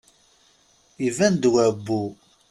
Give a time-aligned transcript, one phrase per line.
[1.07, 2.03] Iban-d wabu.